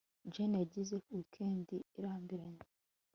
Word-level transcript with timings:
jane 0.33 0.55
yagize 0.63 0.95
weekend 1.11 1.67
irambiranye 1.97 2.63